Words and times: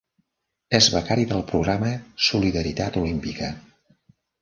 És 0.77 0.87
becari 0.93 1.27
del 1.33 1.45
programa 1.53 1.93
Solidaritat 2.31 3.01
Olímpica. 3.07 3.55